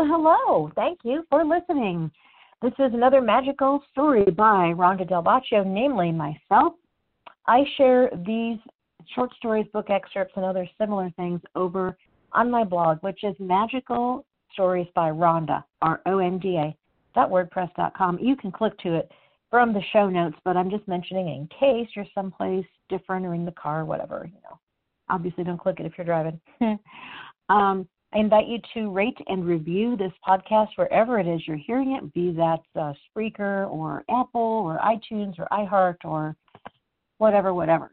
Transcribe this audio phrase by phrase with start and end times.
[0.00, 0.72] Well, hello.
[0.76, 2.10] Thank you for listening.
[2.62, 6.72] This is another magical story by Rhonda Del Boccio, namely myself.
[7.46, 8.56] I share these
[9.14, 11.98] short stories, book excerpts, and other similar things over
[12.32, 14.24] on my blog, which is Magical
[14.54, 16.74] Stories by Rhonda, R O N D A,
[17.14, 18.20] WordPress.com.
[18.20, 19.12] You can click to it
[19.50, 23.44] from the show notes, but I'm just mentioning in case you're someplace different or in
[23.44, 24.58] the car, or whatever, you know.
[25.10, 26.40] Obviously, don't click it if you're driving.
[27.50, 31.96] um, I invite you to rate and review this podcast wherever it is you're hearing
[31.96, 36.34] it, be that uh, Spreaker or Apple or iTunes or iHeart or
[37.18, 37.92] whatever, whatever.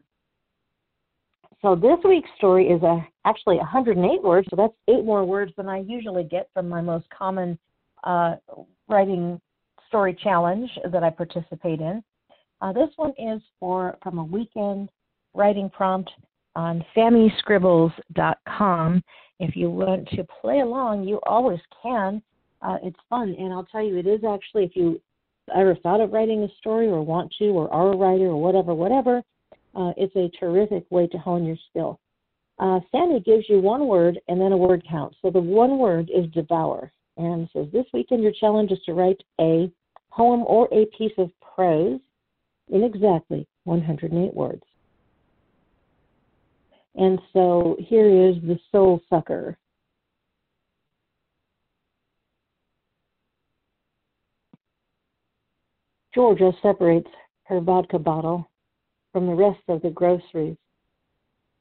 [1.62, 5.68] So this week's story is a, actually 108 words, so that's eight more words than
[5.68, 7.56] I usually get from my most common
[8.04, 8.36] uh,
[8.88, 9.40] writing
[9.88, 12.04] story challenge that I participate in.
[12.60, 14.90] Uh, this one is for from a weekend
[15.34, 16.10] writing prompt
[16.56, 19.02] on sammiscribbles.com.
[19.38, 22.22] If you want to play along, you always can.
[22.60, 25.00] Uh, it's fun, and I'll tell you, it is actually if you
[25.54, 28.74] ever thought of writing a story or want to or are a writer or whatever,
[28.74, 29.22] whatever,
[29.74, 32.00] uh, it's a terrific way to hone your skill.
[32.58, 35.14] Uh, Sammi gives you one word and then a word count.
[35.22, 36.90] So the one word is devour.
[37.16, 39.70] And says this weekend your challenge is to write a
[40.10, 42.00] poem or a piece of prose
[42.68, 44.62] in exactly 108 words.
[46.98, 49.56] And so here is the soul sucker.
[56.12, 57.10] Georgia separates
[57.44, 58.50] her vodka bottle
[59.12, 60.56] from the rest of the groceries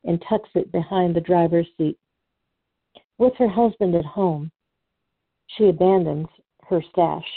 [0.03, 1.99] and tucks it behind the driver's seat.
[3.19, 4.51] With her husband at home,
[5.55, 6.29] she abandons
[6.67, 7.27] her stash.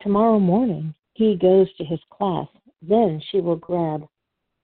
[0.00, 2.46] Tomorrow morning, he goes to his class.
[2.80, 4.06] Then she will grab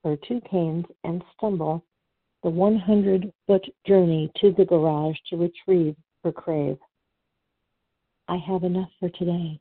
[0.05, 1.84] her two canes and stumble
[2.42, 6.78] the 100 foot journey to the garage to retrieve her crave.
[8.28, 9.60] I have enough for today.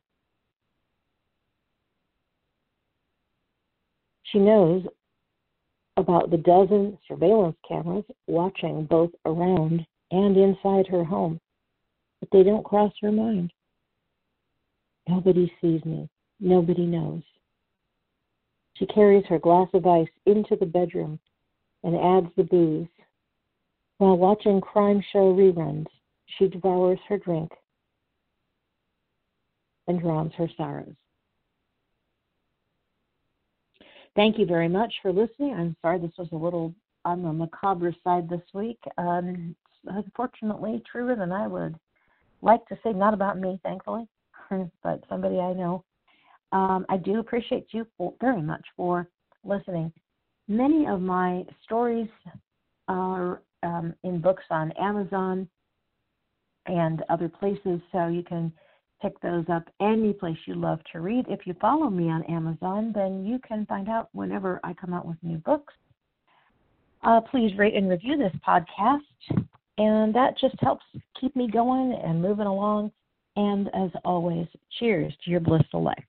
[4.24, 4.84] She knows
[5.96, 11.40] about the dozen surveillance cameras watching both around and inside her home,
[12.20, 13.52] but they don't cross her mind.
[15.08, 16.08] Nobody sees me.
[16.38, 17.22] Nobody knows.
[18.74, 21.18] She carries her glass of ice into the bedroom
[21.82, 22.88] and adds the booze.
[23.98, 25.86] While watching crime show reruns,
[26.38, 27.50] she devours her drink
[29.86, 30.94] and drowns her sorrows.
[34.16, 35.54] Thank you very much for listening.
[35.54, 36.74] I'm sorry this was a little
[37.04, 38.78] on the macabre side this week.
[38.98, 39.54] Um,
[39.86, 41.76] unfortunately, truer than I would
[42.42, 42.92] like to say.
[42.92, 44.06] Not about me, thankfully,
[44.82, 45.84] but somebody I know.
[46.52, 49.08] Um, I do appreciate you for, very much for
[49.44, 49.92] listening.
[50.50, 52.08] Many of my stories
[52.88, 55.48] are um, in books on Amazon
[56.66, 58.52] and other places, so you can
[59.00, 61.26] pick those up any place you love to read.
[61.28, 65.06] If you follow me on Amazon, then you can find out whenever I come out
[65.06, 65.72] with new books.
[67.04, 68.98] Uh, please rate and review this podcast,
[69.78, 70.84] and that just helps
[71.20, 72.90] keep me going and moving along.
[73.36, 74.48] And as always,
[74.80, 76.04] cheers to your blissful life.